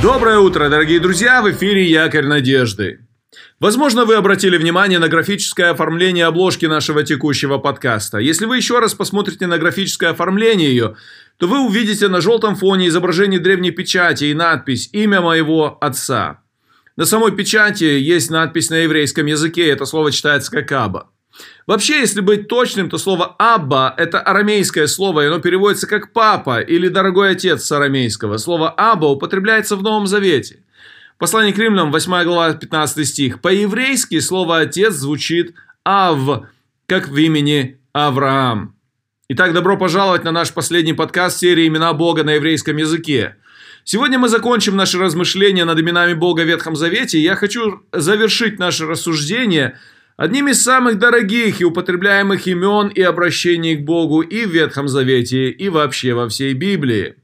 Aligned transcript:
Доброе 0.00 0.38
утро, 0.38 0.68
дорогие 0.68 1.00
друзья! 1.00 1.42
В 1.42 1.50
эфире 1.50 1.84
Якорь 1.84 2.24
Надежды. 2.24 3.00
Возможно, 3.58 4.04
вы 4.04 4.14
обратили 4.14 4.56
внимание 4.56 5.00
на 5.00 5.08
графическое 5.08 5.70
оформление 5.70 6.26
обложки 6.26 6.66
нашего 6.66 7.02
текущего 7.02 7.58
подкаста. 7.58 8.18
Если 8.18 8.46
вы 8.46 8.58
еще 8.58 8.78
раз 8.78 8.94
посмотрите 8.94 9.48
на 9.48 9.58
графическое 9.58 10.10
оформление 10.10 10.70
ее, 10.70 10.94
то 11.36 11.48
вы 11.48 11.58
увидите 11.58 12.06
на 12.06 12.20
желтом 12.20 12.54
фоне 12.54 12.86
изображение 12.86 13.40
древней 13.40 13.72
печати 13.72 14.26
и 14.26 14.34
надпись 14.34 14.88
«Имя 14.92 15.20
моего 15.20 15.76
отца». 15.80 16.42
На 16.94 17.04
самой 17.04 17.32
печати 17.32 17.82
есть 17.82 18.30
надпись 18.30 18.70
на 18.70 18.76
еврейском 18.76 19.26
языке, 19.26 19.68
это 19.68 19.84
слово 19.84 20.12
читается 20.12 20.52
как 20.52 20.70
«Аба». 20.70 21.10
Вообще, 21.66 22.00
если 22.00 22.22
быть 22.22 22.48
точным, 22.48 22.88
то 22.88 22.96
слово 22.96 23.36
«абба»– 23.38 23.94
это 23.98 24.20
арамейское 24.20 24.86
слово, 24.86 25.20
и 25.20 25.26
оно 25.26 25.38
переводится 25.38 25.86
как 25.86 26.14
«папа» 26.14 26.60
или 26.60 26.88
«дорогой 26.88 27.32
отец» 27.32 27.64
с 27.64 27.72
арамейского. 27.72 28.38
Слово 28.38 28.70
«абба» 28.70 29.08
употребляется 29.08 29.76
в 29.76 29.82
Новом 29.82 30.06
Завете. 30.06 30.64
Послание 31.18 31.52
к 31.52 31.58
римлянам, 31.58 31.92
8 31.92 32.24
глава, 32.24 32.54
15 32.54 33.06
стих. 33.06 33.40
По-еврейски 33.42 34.18
слово 34.20 34.60
«отец» 34.60 34.94
звучит 34.94 35.54
«ав», 35.84 36.46
как 36.86 37.08
в 37.08 37.16
имени 37.18 37.78
Авраам. 37.92 38.74
Итак, 39.28 39.52
добро 39.52 39.76
пожаловать 39.76 40.24
на 40.24 40.32
наш 40.32 40.54
последний 40.54 40.94
подкаст 40.94 41.38
серии 41.38 41.68
«Имена 41.68 41.92
Бога 41.92 42.24
на 42.24 42.30
еврейском 42.30 42.78
языке». 42.78 43.36
Сегодня 43.84 44.18
мы 44.18 44.28
закончим 44.28 44.74
наши 44.74 44.98
размышления 44.98 45.66
над 45.66 45.78
именами 45.78 46.14
Бога 46.14 46.42
в 46.42 46.46
Ветхом 46.46 46.76
Завете, 46.76 47.18
я 47.20 47.34
хочу 47.36 47.82
завершить 47.92 48.58
наше 48.58 48.86
рассуждение– 48.86 49.78
Одним 50.18 50.48
из 50.48 50.60
самых 50.60 50.98
дорогих 50.98 51.60
и 51.60 51.64
употребляемых 51.64 52.44
имен 52.48 52.88
и 52.88 53.00
обращений 53.00 53.76
к 53.76 53.84
Богу 53.84 54.20
и 54.20 54.46
в 54.46 54.50
Ветхом 54.50 54.88
Завете, 54.88 55.48
и 55.48 55.68
вообще 55.68 56.12
во 56.12 56.28
всей 56.28 56.54
Библии. 56.54 57.14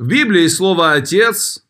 В 0.00 0.08
Библии 0.08 0.48
слово 0.48 0.94
«отец», 0.94 1.64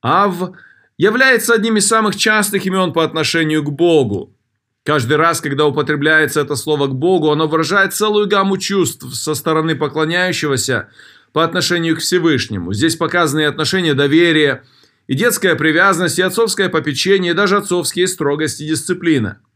«ав» 0.00 0.52
является 0.96 1.52
одним 1.52 1.76
из 1.76 1.86
самых 1.86 2.16
частых 2.16 2.64
имен 2.64 2.94
по 2.94 3.04
отношению 3.04 3.62
к 3.62 3.70
Богу. 3.70 4.34
Каждый 4.82 5.18
раз, 5.18 5.42
когда 5.42 5.66
употребляется 5.66 6.40
это 6.40 6.56
слово 6.56 6.86
к 6.86 6.94
Богу, 6.94 7.30
оно 7.30 7.46
выражает 7.46 7.92
целую 7.92 8.26
гамму 8.28 8.56
чувств 8.56 9.14
со 9.14 9.34
стороны 9.34 9.76
поклоняющегося 9.76 10.88
по 11.34 11.44
отношению 11.44 11.96
к 11.96 12.00
Всевышнему. 12.00 12.72
Здесь 12.72 12.96
показаны 12.96 13.44
отношения 13.44 13.92
доверия, 13.92 14.64
и 15.06 15.14
детская 15.14 15.54
привязанность, 15.54 16.18
и 16.18 16.22
отцовское 16.22 16.70
попечение, 16.70 17.32
и 17.32 17.36
даже 17.36 17.58
отцовские 17.58 18.08
строгости 18.08 18.62
и 18.62 18.68
дисциплина– 18.68 19.42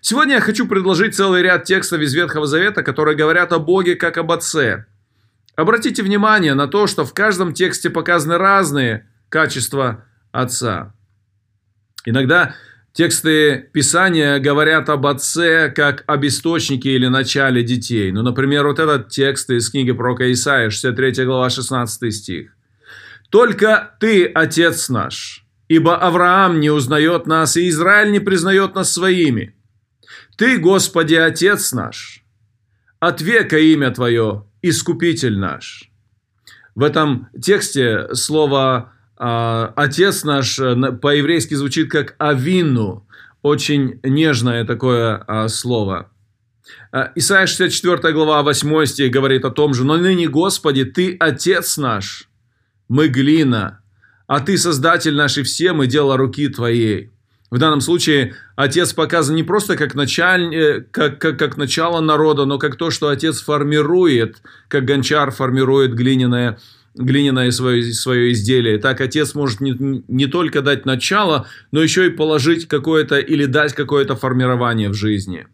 Сегодня 0.00 0.36
я 0.36 0.40
хочу 0.40 0.66
предложить 0.66 1.14
целый 1.14 1.42
ряд 1.42 1.64
текстов 1.64 2.00
из 2.00 2.14
Ветхого 2.14 2.46
Завета, 2.46 2.82
которые 2.82 3.16
говорят 3.16 3.52
о 3.52 3.58
Боге 3.58 3.96
как 3.96 4.16
об 4.16 4.32
Отце. 4.32 4.86
Обратите 5.56 6.02
внимание 6.02 6.54
на 6.54 6.68
то, 6.68 6.86
что 6.86 7.04
в 7.04 7.12
каждом 7.12 7.52
тексте 7.52 7.90
показаны 7.90 8.38
разные 8.38 9.08
качества 9.28 10.04
Отца. 10.32 10.94
Иногда 12.06 12.54
тексты 12.94 13.68
Писания 13.74 14.38
говорят 14.38 14.88
об 14.88 15.06
Отце 15.06 15.68
как 15.68 16.02
об 16.06 16.24
источнике 16.24 16.92
или 16.92 17.08
начале 17.08 17.62
детей. 17.62 18.10
Ну, 18.10 18.22
например, 18.22 18.66
вот 18.66 18.78
этот 18.78 19.10
текст 19.10 19.50
из 19.50 19.68
книги 19.68 19.92
пророка 19.92 20.32
Исаия, 20.32 20.70
63 20.70 21.26
глава, 21.26 21.50
16 21.50 22.14
стих. 22.14 22.52
«Только 23.28 23.96
Ты, 24.00 24.24
Отец 24.24 24.88
наш, 24.88 25.44
ибо 25.68 25.96
Авраам 25.98 26.58
не 26.58 26.70
узнает 26.70 27.26
нас, 27.26 27.58
и 27.58 27.68
Израиль 27.68 28.12
не 28.12 28.20
признает 28.20 28.74
нас 28.74 28.92
своими». 28.92 29.59
Ты, 30.40 30.56
Господи, 30.56 31.16
Отец 31.16 31.72
наш, 31.72 32.24
от 32.98 33.20
века 33.20 33.58
имя 33.58 33.90
Твое, 33.90 34.46
Искупитель 34.62 35.36
наш. 35.38 35.90
В 36.74 36.82
этом 36.82 37.28
тексте 37.38 38.14
слово 38.14 38.90
а, 39.18 39.70
«отец 39.76 40.24
наш» 40.24 40.56
по-еврейски 40.56 41.52
звучит 41.52 41.90
как 41.90 42.14
«авину», 42.16 43.06
очень 43.42 44.00
нежное 44.02 44.64
такое 44.64 45.22
а, 45.26 45.48
слово. 45.48 46.10
А, 46.90 47.12
Исайя 47.16 47.46
64 47.46 48.10
глава 48.14 48.42
8 48.42 48.86
стих 48.86 49.12
говорит 49.12 49.44
о 49.44 49.50
том 49.50 49.74
же, 49.74 49.84
«Но 49.84 49.98
ныне, 49.98 50.26
Господи, 50.26 50.84
Ты 50.84 51.18
Отец 51.20 51.76
наш, 51.76 52.30
мы 52.88 53.08
глина, 53.08 53.82
а 54.26 54.40
Ты 54.40 54.56
Создатель 54.56 55.14
наш 55.14 55.36
и 55.36 55.42
все 55.42 55.74
мы 55.74 55.86
дело 55.86 56.16
руки 56.16 56.48
Твоей». 56.48 57.10
В 57.50 57.58
данном 57.58 57.80
случае 57.80 58.34
отец 58.54 58.92
показан 58.92 59.34
не 59.34 59.42
просто 59.42 59.76
как, 59.76 59.94
началь... 59.94 60.54
Э, 60.54 60.84
как, 60.90 61.18
как, 61.18 61.38
как 61.38 61.56
начало 61.56 62.00
народа, 62.00 62.44
но 62.44 62.58
как 62.58 62.76
то, 62.76 62.90
что 62.90 63.08
отец 63.08 63.40
формирует, 63.42 64.36
как 64.68 64.84
гончар 64.84 65.32
формирует 65.32 65.94
глиняное, 65.94 66.58
глиняное 66.94 67.50
свое, 67.50 67.92
свое 67.92 68.32
изделие. 68.32 68.78
Так 68.78 69.00
отец 69.00 69.34
может 69.34 69.60
не, 69.60 70.04
не 70.06 70.26
только 70.26 70.62
дать 70.62 70.86
начало, 70.86 71.48
но 71.72 71.82
еще 71.82 72.06
и 72.06 72.10
положить 72.10 72.68
какое-то 72.68 73.18
или 73.18 73.46
дать 73.46 73.74
какое-то 73.74 74.14
формирование 74.14 74.88
в 74.88 74.94
жизни. 74.94 75.48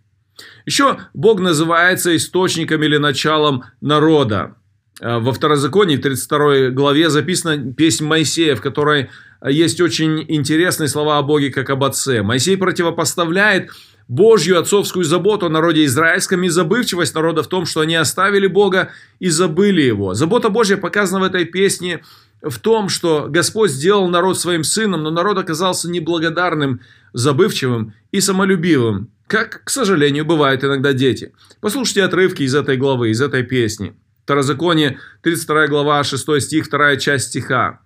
Еще 0.66 0.98
Бог 1.14 1.40
называется 1.40 2.14
источником 2.14 2.82
или 2.82 2.98
началом 2.98 3.64
народа. 3.80 4.56
Э, 5.00 5.18
во 5.18 5.32
Второзаконии, 5.32 5.96
в 5.96 6.02
32 6.02 6.70
главе, 6.70 7.08
записана 7.08 7.72
песнь 7.72 8.04
Моисея, 8.04 8.54
в 8.54 8.60
которой 8.60 9.08
есть 9.50 9.80
очень 9.80 10.24
интересные 10.28 10.88
слова 10.88 11.18
о 11.18 11.22
Боге, 11.22 11.50
как 11.50 11.70
об 11.70 11.84
Отце. 11.84 12.22
Моисей 12.22 12.56
противопоставляет 12.56 13.70
Божью 14.08 14.58
отцовскую 14.58 15.04
заботу 15.04 15.46
о 15.46 15.50
народе 15.50 15.84
израильском 15.84 16.42
и 16.44 16.48
забывчивость 16.48 17.14
народа 17.14 17.42
в 17.42 17.48
том, 17.48 17.66
что 17.66 17.80
они 17.80 17.96
оставили 17.96 18.46
Бога 18.46 18.90
и 19.18 19.28
забыли 19.28 19.82
Его. 19.82 20.14
Забота 20.14 20.48
Божья 20.48 20.76
показана 20.76 21.20
в 21.20 21.24
этой 21.24 21.44
песне 21.44 22.02
в 22.42 22.58
том, 22.58 22.88
что 22.88 23.26
Господь 23.28 23.70
сделал 23.70 24.08
народ 24.08 24.38
своим 24.38 24.62
сыном, 24.62 25.02
но 25.02 25.10
народ 25.10 25.38
оказался 25.38 25.90
неблагодарным, 25.90 26.80
забывчивым 27.12 27.94
и 28.12 28.20
самолюбивым, 28.20 29.10
как, 29.26 29.64
к 29.64 29.70
сожалению, 29.70 30.24
бывают 30.24 30.62
иногда 30.62 30.92
дети. 30.92 31.32
Послушайте 31.60 32.04
отрывки 32.04 32.42
из 32.42 32.54
этой 32.54 32.76
главы, 32.76 33.10
из 33.10 33.20
этой 33.20 33.42
песни. 33.42 33.96
Второзаконие, 34.24 34.98
32 35.22 35.68
глава, 35.68 36.04
6 36.04 36.40
стих, 36.40 36.68
2 36.68 36.96
часть 36.96 37.28
стиха. 37.28 37.80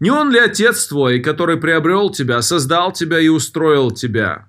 Не 0.00 0.10
он 0.10 0.30
ли 0.30 0.38
отец 0.38 0.86
твой, 0.86 1.20
который 1.20 1.56
приобрел 1.56 2.10
тебя, 2.10 2.42
создал 2.42 2.92
тебя 2.92 3.20
и 3.20 3.28
устроил 3.28 3.90
тебя? 3.90 4.48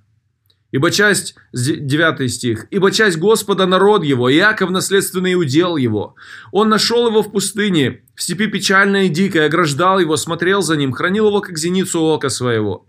Ибо 0.71 0.91
часть, 0.91 1.35
9 1.53 2.29
стих, 2.29 2.65
«Ибо 2.69 2.91
часть 2.91 3.17
Господа 3.17 3.65
народ 3.65 4.03
его, 4.03 4.29
Иаков 4.29 4.71
наследственный 4.71 5.35
удел 5.35 5.77
его. 5.77 6.15
Он 6.51 6.67
нашел 6.67 7.07
его 7.07 7.21
в 7.21 7.31
пустыне, 7.31 8.01
в 8.13 8.21
степи 8.21 8.47
печальной 8.47 9.05
и 9.05 9.09
дикой, 9.09 9.45
ограждал 9.45 9.99
его, 9.99 10.17
смотрел 10.17 10.61
за 10.61 10.75
ним, 10.75 10.91
хранил 10.91 11.27
его, 11.27 11.39
как 11.39 11.57
зеницу 11.57 12.01
ока 12.01 12.27
своего. 12.27 12.85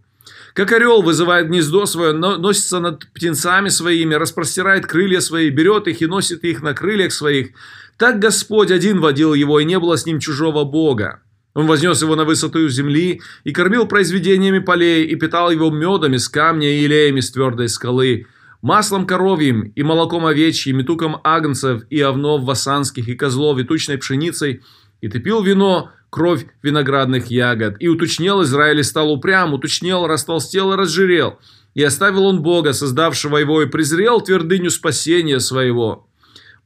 Как 0.53 0.73
орел 0.73 1.03
вызывает 1.03 1.47
гнездо 1.47 1.87
свое, 1.87 2.13
носится 2.13 2.81
над 2.81 3.07
птенцами 3.13 3.69
своими, 3.69 4.15
распростирает 4.15 4.87
крылья 4.87 5.21
свои, 5.21 5.51
берет 5.51 5.87
их 5.87 6.03
и 6.03 6.07
носит 6.07 6.43
их 6.43 6.63
на 6.63 6.75
крыльях 6.75 7.13
своих. 7.13 7.51
Так 7.99 8.19
Господь 8.19 8.71
один 8.71 9.01
водил 9.01 9.33
его, 9.35 9.61
и 9.61 9.65
не 9.65 9.79
было 9.79 9.97
с 9.97 10.07
ним 10.07 10.19
чужого 10.19 10.65
Бога. 10.65 11.21
Он 11.57 11.67
вознес 11.67 12.03
его 12.03 12.17
на 12.17 12.27
высоту 12.27 12.69
земли 12.69 13.23
и 13.45 13.51
кормил 13.51 13.87
произведениями 13.87 14.59
полей, 14.59 15.07
и 15.07 15.17
питал 15.17 15.51
его 15.51 15.71
медом 15.71 16.13
из 16.13 16.29
камня 16.29 16.71
и 16.71 16.85
илеями 16.85 17.21
с 17.21 17.31
твердой 17.31 17.71
скалы, 17.71 18.27
маслом 18.61 19.07
коровьим 19.07 19.73
и 19.75 19.83
молоком 19.83 20.27
овечьим, 20.27 20.81
и 20.81 20.83
туком 20.83 21.17
агнцев, 21.25 21.85
и 21.89 21.99
овнов 22.03 22.43
васанских, 22.43 23.09
и 23.09 23.15
козлов, 23.15 23.59
и 23.59 23.65
тучной 23.65 23.97
пшеницей, 23.97 24.61
и 25.01 25.09
ты 25.09 25.19
пил 25.19 25.43
вино, 25.43 25.89
кровь 26.11 26.45
виноградных 26.63 27.29
ягод. 27.29 27.77
И 27.81 27.89
уточнел 27.89 28.43
Израиль 28.43 28.81
и 28.81 28.83
стал 28.83 29.11
упрям, 29.11 29.55
уточнел, 29.55 30.07
растолстел 30.07 30.75
и 30.75 30.77
разжирел. 30.77 31.39
И 31.73 31.83
оставил 31.83 32.27
он 32.27 32.43
Бога, 32.43 32.75
создавшего 32.75 33.39
его, 33.39 33.63
и 33.63 33.67
презрел 33.67 34.21
твердыню 34.21 34.69
спасения 34.69 35.41
своего. 35.41 36.06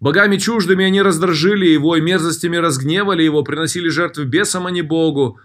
Богами 0.01 0.39
чуждыми 0.39 0.87
они 0.87 1.03
раздражили 1.03 1.67
его, 1.67 1.95
и 1.95 2.01
мерзостями 2.01 2.57
разгневали 2.57 3.23
его, 3.23 3.43
приносили 3.43 3.91
жертвы 3.91 4.25
бесам, 4.25 4.67
а 4.67 4.71
не 4.71 4.81
Богу. 4.81 5.39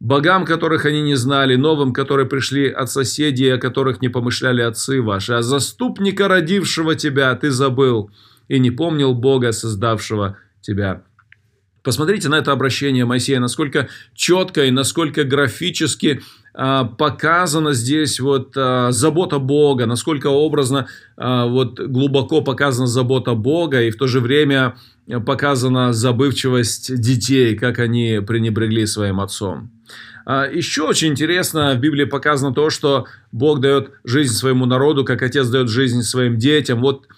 Богам, 0.00 0.46
которых 0.46 0.86
они 0.86 1.02
не 1.02 1.14
знали, 1.14 1.54
новым, 1.56 1.92
которые 1.92 2.26
пришли 2.26 2.68
от 2.68 2.90
соседей, 2.90 3.50
о 3.50 3.58
которых 3.58 4.00
не 4.00 4.08
помышляли 4.08 4.62
отцы 4.62 5.02
ваши. 5.02 5.34
А 5.34 5.42
заступника, 5.42 6.28
родившего 6.28 6.94
тебя, 6.94 7.34
ты 7.36 7.50
забыл 7.50 8.10
и 8.48 8.58
не 8.58 8.70
помнил 8.70 9.14
Бога, 9.14 9.52
создавшего 9.52 10.38
тебя. 10.62 11.02
Посмотрите 11.82 12.28
на 12.28 12.36
это 12.36 12.52
обращение 12.52 13.04
Моисея, 13.04 13.40
насколько 13.40 13.88
четко 14.14 14.64
и 14.64 14.70
насколько 14.70 15.24
графически 15.24 16.22
а, 16.54 16.84
показана 16.84 17.72
здесь 17.72 18.20
вот 18.20 18.52
а, 18.56 18.92
забота 18.92 19.38
Бога, 19.38 19.86
насколько 19.86 20.28
образно, 20.28 20.86
а, 21.16 21.46
вот 21.46 21.80
глубоко 21.80 22.42
показана 22.42 22.86
забота 22.86 23.34
Бога, 23.34 23.82
и 23.82 23.90
в 23.90 23.96
то 23.96 24.06
же 24.06 24.20
время 24.20 24.76
показана 25.26 25.92
забывчивость 25.92 27.00
детей, 27.00 27.56
как 27.56 27.78
они 27.78 28.20
пренебрегли 28.24 28.86
своим 28.86 29.20
отцом. 29.20 29.70
Еще 30.24 30.82
очень 30.82 31.08
интересно, 31.08 31.74
в 31.74 31.80
Библии 31.80 32.04
показано 32.04 32.54
то, 32.54 32.70
что 32.70 33.06
Бог 33.32 33.60
дает 33.60 33.90
жизнь 34.04 34.32
своему 34.32 34.66
народу, 34.66 35.04
как 35.04 35.20
отец 35.20 35.48
дает 35.48 35.68
жизнь 35.68 36.02
своим 36.02 36.38
детям. 36.38 36.80
Вот 36.80 37.08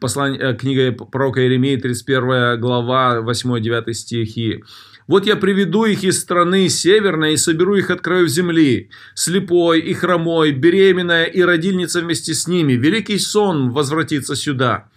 послание, 0.00 0.40
э, 0.40 0.54
книга 0.54 0.92
пророка 0.92 1.40
Иеремии, 1.40 1.76
31 1.76 2.60
глава, 2.60 3.20
8-9 3.20 3.92
стихи. 3.94 4.62
Вот 5.06 5.26
я 5.26 5.36
приведу 5.36 5.84
их 5.84 6.02
из 6.02 6.18
страны 6.18 6.68
северной 6.68 7.34
и 7.34 7.36
соберу 7.36 7.74
их 7.74 7.90
от 7.90 8.00
краев 8.00 8.28
земли. 8.28 8.90
Слепой 9.14 9.80
и 9.80 9.92
хромой, 9.92 10.52
беременная 10.52 11.24
и 11.24 11.42
родильница 11.42 12.00
вместе 12.00 12.32
с 12.32 12.48
ними. 12.48 12.72
Великий 12.72 13.18
сон 13.18 13.70
возвратится 13.70 14.34
сюда. 14.34 14.88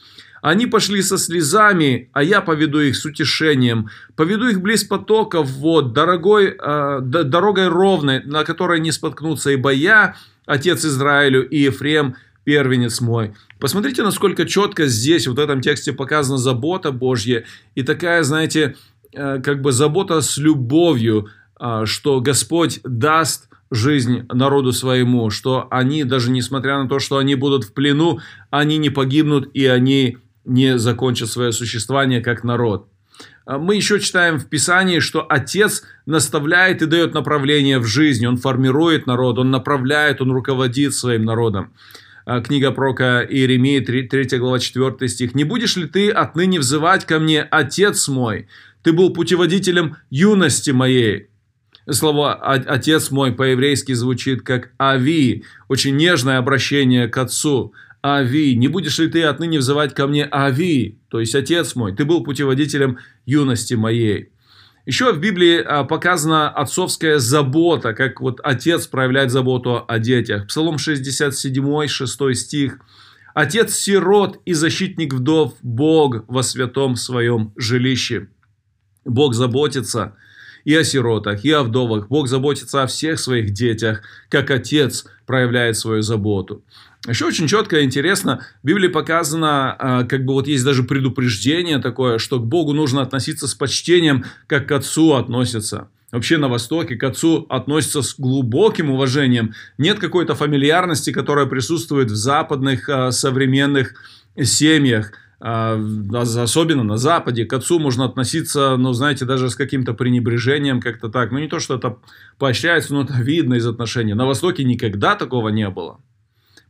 Они 0.42 0.66
пошли 0.66 1.02
со 1.02 1.18
слезами, 1.18 2.10
а 2.14 2.24
я 2.24 2.42
поведу 2.42 2.80
их 2.80 2.96
с 2.96 3.06
утешением. 3.06 3.90
Поведу 4.16 4.48
их 4.48 4.62
близ 4.62 4.84
потоков 4.84 5.50
вод, 5.50 5.94
дорогой, 5.94 6.56
э, 6.58 7.00
дорогой 7.02 7.68
ровной, 7.68 8.24
на 8.24 8.46
которой 8.46 8.80
не 8.80 8.92
споткнутся, 8.92 9.50
ибо 9.50 9.72
я, 9.72 10.16
отец 10.46 10.86
Израилю, 10.86 11.48
и 11.48 11.58
Ефрем, 11.64 12.16
первенец 12.46 13.02
мой. 13.02 13.34
Посмотрите, 13.60 14.04
насколько 14.04 14.46
четко 14.46 14.88
здесь, 14.88 15.28
вот 15.28 15.38
в 15.38 15.40
этом 15.40 15.62
тексте 15.62 15.94
показана 15.94 16.38
забота 16.38 16.92
Божья. 16.92 17.46
И 17.76 17.84
такая, 17.84 18.24
знаете, 18.24 18.76
Э, 19.14 19.40
как 19.40 19.62
бы 19.62 19.72
забота 19.72 20.22
с 20.22 20.38
любовью, 20.38 21.30
а, 21.60 21.86
что 21.86 22.22
Господь 22.22 22.80
даст 22.84 23.50
жизнь 23.72 24.28
народу 24.32 24.72
своему, 24.72 25.32
что 25.32 25.68
они, 25.72 26.04
даже 26.04 26.30
несмотря 26.30 26.78
на 26.82 26.88
то, 26.88 27.00
что 27.00 27.18
они 27.18 27.36
будут 27.36 27.64
в 27.64 27.74
плену, 27.74 28.20
они 28.52 28.78
не 28.78 28.90
погибнут 28.90 29.50
и 29.54 29.66
они 29.66 30.18
не 30.46 30.78
закончат 30.78 31.30
свое 31.30 31.52
существование 31.52 32.22
как 32.22 32.44
народ. 32.44 32.88
А, 33.46 33.58
мы 33.58 33.76
еще 33.76 34.00
читаем 34.00 34.40
в 34.40 34.48
Писании, 34.48 35.00
что 35.00 35.26
Отец 35.28 35.84
наставляет 36.06 36.84
и 36.84 36.86
дает 36.86 37.16
направление 37.16 37.80
в 37.80 37.86
жизнь, 37.86 38.26
Он 38.26 38.38
формирует 38.38 39.08
народ, 39.08 39.40
Он 39.40 39.50
направляет, 39.50 40.22
Он 40.22 40.32
руководит 40.32 40.94
своим 40.94 41.26
народом. 41.26 41.74
А, 42.30 42.42
книга 42.42 42.72
прока 42.72 43.22
Иеремии, 43.22 43.80
3 43.80 44.38
глава, 44.38 44.60
4 44.60 45.08
стих. 45.08 45.34
«Не 45.34 45.46
будешь 45.46 45.78
ли 45.78 45.88
ты 45.88 46.10
отныне 46.10 46.60
взывать 46.60 47.06
ко 47.06 47.20
мне, 47.20 47.42
Отец 47.42 48.10
мой? 48.10 48.50
Ты 48.84 48.92
был 48.92 49.14
путеводителем 49.14 49.96
юности 50.10 50.72
моей. 50.72 51.28
Слово 51.90 52.34
«отец 52.34 53.12
мой» 53.12 53.32
по-еврейски 53.32 53.94
звучит 53.94 54.42
как 54.42 54.74
«ави», 54.78 55.46
очень 55.70 55.96
нежное 55.96 56.38
обращение 56.38 57.08
к 57.08 57.18
отцу. 57.18 57.72
«Ави, 58.04 58.58
не 58.58 58.68
будешь 58.68 59.00
ли 59.00 59.08
ты 59.08 59.24
отныне 59.24 59.60
взывать 59.60 59.94
ко 59.96 60.06
мне 60.06 60.28
«Ави», 60.30 61.00
то 61.08 61.22
есть 61.22 61.34
«Отец 61.34 61.76
мой», 61.76 61.96
ты 61.96 62.04
был 62.04 62.26
путеводителем 62.26 62.98
юности 63.26 63.76
моей». 63.76 64.32
Еще 64.88 65.12
в 65.12 65.20
Библии 65.20 65.62
а, 65.62 65.84
показана 65.84 66.50
отцовская 66.50 67.20
забота, 67.20 67.94
как 67.94 68.22
вот 68.22 68.40
отец 68.42 68.88
проявляет 68.88 69.32
заботу 69.32 69.84
о 69.86 70.00
детях. 70.00 70.48
Псалом 70.48 70.78
67, 70.78 71.88
6 71.88 72.36
стих. 72.38 72.80
«Отец 73.34 73.74
сирот 73.74 74.40
и 74.46 74.54
защитник 74.54 75.14
вдов, 75.14 75.56
Бог 75.62 76.24
во 76.30 76.42
святом 76.42 76.96
своем 76.96 77.52
жилище». 77.58 78.30
Бог 79.04 79.34
заботится 79.34 80.16
и 80.64 80.74
о 80.74 80.86
сиротах, 80.86 81.44
и 81.44 81.52
о 81.52 81.64
вдовах. 81.64 82.08
Бог 82.08 82.30
заботится 82.30 82.84
о 82.84 82.88
всех 82.88 83.20
своих 83.20 83.52
детях, 83.52 84.04
как 84.30 84.52
отец 84.52 85.06
проявляет 85.28 85.78
свою 85.78 86.02
заботу. 86.02 86.64
Еще 87.08 87.26
очень 87.26 87.48
четко 87.48 87.80
и 87.80 87.84
интересно, 87.84 88.46
в 88.64 88.68
Библии 88.68 88.88
показано, 88.88 89.76
а, 89.78 90.04
как 90.06 90.26
бы 90.26 90.34
вот 90.34 90.48
есть 90.48 90.66
даже 90.66 90.84
предупреждение 90.84 91.78
такое, 91.78 92.18
что 92.18 92.40
к 92.40 92.46
Богу 92.46 92.74
нужно 92.74 93.02
относиться 93.02 93.48
с 93.48 93.54
почтением, 93.54 94.26
как 94.48 94.68
к 94.68 94.72
отцу 94.72 95.14
относятся. 95.14 95.90
Вообще 96.12 96.38
на 96.38 96.48
Востоке 96.48 96.96
к 96.96 97.04
отцу 97.04 97.46
относятся 97.50 98.02
с 98.02 98.16
глубоким 98.18 98.90
уважением. 98.90 99.54
Нет 99.78 100.00
какой-то 100.00 100.36
фамильярности, 100.36 101.12
которая 101.12 101.46
присутствует 101.46 102.10
в 102.10 102.16
западных 102.16 102.90
а, 102.90 103.12
современных 103.12 103.94
семьях. 104.42 105.12
А, 105.40 105.80
особенно 106.14 106.84
на 106.84 106.98
Западе, 106.98 107.46
к 107.46 107.54
отцу 107.54 107.78
можно 107.80 108.06
относиться, 108.06 108.76
ну, 108.76 108.94
знаете, 108.94 109.26
даже 109.26 109.50
с 109.50 109.56
каким-то 109.56 109.94
пренебрежением, 109.94 110.82
как-то 110.82 111.10
так. 111.10 111.32
Ну, 111.32 111.38
не 111.38 111.48
то, 111.48 111.60
что 111.60 111.76
это 111.76 111.98
поощряется, 112.40 112.94
но 112.94 113.04
это 113.04 113.14
видно 113.14 113.54
из 113.56 113.68
отношений. 113.68 114.16
На 114.16 114.26
Востоке 114.26 114.64
никогда 114.64 115.16
такого 115.16 115.50
не 115.50 115.70
было. 115.70 116.00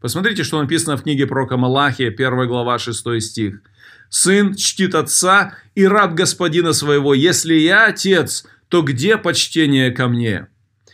Посмотрите, 0.02 0.44
что 0.44 0.62
написано 0.62 0.98
в 0.98 1.04
книге 1.04 1.28
пророка 1.28 1.58
Малахия, 1.58 2.10
1 2.10 2.48
глава, 2.48 2.78
6 2.78 3.22
стих. 3.22 3.62
«Сын 4.10 4.56
чтит 4.56 4.96
отца 4.96 5.56
и 5.76 5.86
раб 5.86 6.14
господина 6.14 6.74
своего. 6.74 7.14
Если 7.14 7.56
я 7.56 7.88
отец, 7.88 8.46
то 8.70 8.82
где 8.82 9.18
почтение 9.18 9.92
ко 9.92 10.08
мне? 10.08 10.48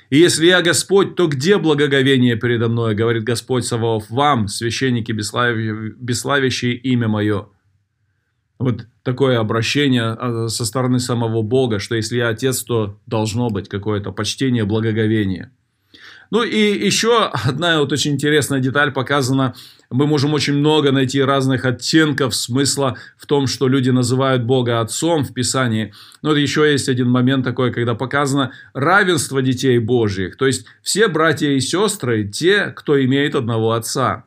И 0.09 0.17
если 0.17 0.45
я 0.45 0.61
Господь, 0.61 1.15
то 1.15 1.27
где 1.27 1.57
благоговение 1.57 2.35
передо 2.35 2.69
мной, 2.69 2.95
говорит 2.95 3.23
Господь 3.23 3.65
Саваоф, 3.65 4.09
вам, 4.09 4.47
священники, 4.47 5.11
бесславящие 5.11 6.75
имя 6.75 7.07
мое?» 7.07 7.47
Вот 8.59 8.85
такое 9.03 9.39
обращение 9.39 10.03
а, 10.03 10.47
со 10.47 10.65
стороны 10.65 10.99
самого 10.99 11.41
Бога, 11.41 11.79
что 11.79 11.95
если 11.95 12.17
я 12.17 12.29
отец, 12.29 12.63
то 12.63 12.97
должно 13.05 13.49
быть 13.49 13.69
какое-то 13.69 14.11
почтение, 14.11 14.65
благоговение. 14.65 15.51
Ну 16.33 16.41
и 16.41 16.83
еще 16.83 17.27
одна 17.27 17.79
вот 17.79 17.91
очень 17.91 18.13
интересная 18.13 18.59
деталь 18.59 18.91
показана. 18.91 19.53
Мы 19.91 20.07
можем 20.07 20.33
очень 20.33 20.55
много 20.55 20.91
найти 20.91 21.21
разных 21.21 21.63
оттенков 21.63 22.33
смысла 22.33 22.97
в 23.17 23.27
том, 23.27 23.45
что 23.45 23.67
люди 23.67 23.91
называют 23.91 24.43
Бога 24.43 24.79
Отцом 24.79 25.23
в 25.23 25.31
Писании. 25.31 25.93
Но 26.23 26.29
вот 26.29 26.37
еще 26.37 26.71
есть 26.71 26.89
один 26.89 27.07
момент 27.07 27.43
такой, 27.43 27.71
когда 27.71 27.93
показано 27.93 28.51
равенство 28.73 29.43
детей 29.43 29.77
Божьих. 29.77 30.35
То 30.35 30.47
есть 30.47 30.65
все 30.81 31.07
братья 31.07 31.49
и 31.49 31.59
сестры, 31.59 32.27
те, 32.27 32.73
кто 32.75 32.99
имеет 33.03 33.35
одного 33.35 33.73
Отца. 33.73 34.23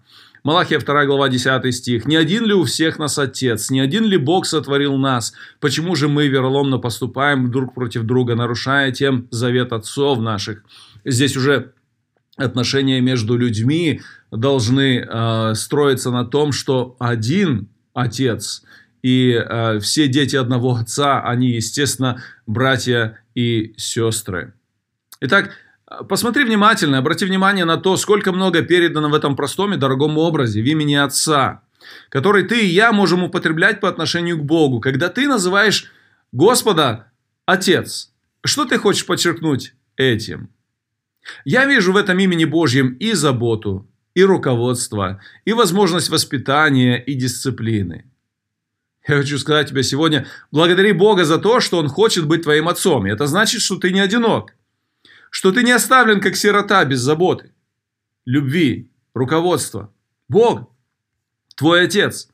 Малахия 0.47 0.79
2 0.79 1.07
глава 1.07 1.29
10 1.29 1.75
стих. 1.75 2.07
«Не 2.07 2.15
один 2.15 2.45
ли 2.45 2.55
у 2.55 2.63
всех 2.63 3.01
нас 3.01 3.19
Отец? 3.19 3.69
Не 3.69 3.81
один 3.81 4.05
ли 4.05 4.17
Бог 4.17 4.47
сотворил 4.47 4.97
нас? 4.97 5.33
Почему 5.59 5.97
же 5.97 6.07
мы 6.07 6.29
вероломно 6.29 6.79
поступаем 6.79 7.51
друг 7.51 7.75
против 7.75 8.05
друга, 8.05 8.37
нарушая 8.37 8.93
тем 8.93 9.27
завет 9.33 9.73
отцов 9.73 10.21
наших?» 10.21 10.63
Здесь 11.05 11.37
уже 11.37 11.73
отношения 12.37 13.01
между 13.01 13.37
людьми 13.37 14.03
должны 14.31 15.01
э, 15.01 15.55
строиться 15.57 16.13
на 16.13 16.25
том, 16.25 16.53
что 16.53 16.95
один 17.01 17.67
Отец 17.93 18.63
и 19.03 19.33
э, 19.33 19.81
все 19.81 20.07
дети 20.07 20.37
одного 20.37 20.77
Отца, 20.77 21.23
они, 21.23 21.57
естественно, 21.57 22.23
братья 22.47 23.19
и 23.35 23.75
сестры. 23.79 24.53
Итак, 25.21 25.51
Посмотри 26.09 26.45
внимательно, 26.45 26.99
обрати 26.99 27.25
внимание 27.25 27.65
на 27.65 27.77
то, 27.77 27.97
сколько 27.97 28.33
много 28.33 28.63
передано 28.63 29.09
в 29.09 29.15
этом 29.15 29.37
простом 29.37 29.73
и 29.73 29.77
дорогом 29.77 30.19
образе 30.19 30.61
в 30.61 30.65
имени 30.65 30.95
Отца, 30.95 31.63
который 32.09 32.43
ты 32.43 32.67
и 32.67 32.67
я 32.67 32.91
можем 32.93 33.23
употреблять 33.23 33.81
по 33.81 33.89
отношению 33.89 34.39
к 34.39 34.45
Богу. 34.45 34.81
Когда 34.81 35.09
ты 35.09 35.29
называешь 35.29 35.93
Господа 36.33 37.13
Отец, 37.45 38.13
что 38.45 38.65
ты 38.65 38.79
хочешь 38.79 39.07
подчеркнуть 39.07 39.75
этим? 39.97 40.51
Я 41.45 41.67
вижу 41.67 41.93
в 41.93 41.97
этом 41.97 42.19
имени 42.19 42.45
Божьем 42.45 42.95
и 42.95 43.13
заботу, 43.13 43.89
и 44.15 44.25
руководство, 44.25 45.21
и 45.45 45.53
возможность 45.53 46.09
воспитания 46.09 46.97
и 46.97 47.15
дисциплины. 47.15 48.11
Я 49.07 49.19
хочу 49.19 49.39
сказать 49.39 49.69
тебе 49.69 49.85
сегодня, 49.85 50.27
благодари 50.51 50.91
Бога 50.91 51.25
за 51.25 51.39
то, 51.39 51.61
что 51.61 51.79
Он 51.79 51.89
хочет 51.89 52.27
быть 52.27 52.43
твоим 52.43 52.67
отцом. 52.67 53.07
И 53.07 53.11
это 53.11 53.29
значит, 53.29 53.61
что 53.61 53.77
ты 53.77 53.93
не 53.93 54.01
одинок 54.01 54.56
что 55.31 55.53
ты 55.53 55.63
не 55.63 55.73
оставлен 55.73 56.21
как 56.21 56.37
сирота 56.37 56.85
без 56.85 57.01
заботы, 57.01 57.53
любви, 58.25 58.91
руководства. 59.15 59.93
Бог, 60.29 60.71
твой 61.55 61.85
отец. 61.85 62.29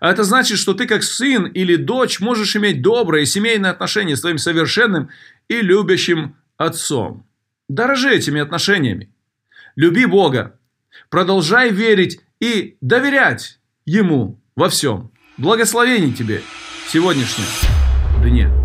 А 0.00 0.10
это 0.10 0.24
значит, 0.24 0.58
что 0.58 0.74
ты 0.74 0.86
как 0.86 1.02
сын 1.02 1.46
или 1.46 1.76
дочь 1.76 2.20
можешь 2.20 2.56
иметь 2.56 2.82
добрые 2.82 3.26
семейные 3.26 3.70
отношения 3.70 4.16
с 4.16 4.20
твоим 4.20 4.38
совершенным 4.38 5.10
и 5.48 5.60
любящим 5.60 6.36
отцом. 6.56 7.26
Дорожи 7.68 8.10
этими 8.14 8.40
отношениями. 8.40 9.12
Люби 9.76 10.06
Бога. 10.06 10.58
Продолжай 11.10 11.70
верить 11.70 12.20
и 12.40 12.76
доверять 12.80 13.58
Ему 13.84 14.40
во 14.56 14.68
всем. 14.68 15.12
Благословений 15.36 16.12
тебе 16.12 16.42
в 16.86 16.90
сегодняшнем 16.90 17.44
дне. 18.22 18.63